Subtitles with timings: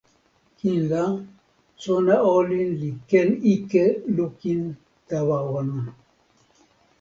[0.59, 1.03] kin la,
[1.83, 3.85] sona olin li ken ike
[4.15, 4.61] lukin
[5.09, 5.81] tawa ona.